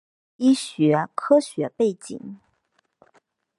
[0.03, 0.07] 生物
[0.37, 2.39] 医学科学背景